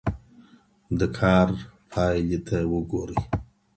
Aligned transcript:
د 0.99 1.01
کار 1.17 1.47
پایلې 1.91 2.39
ته 2.47 2.57
وګورئ. 2.73 3.19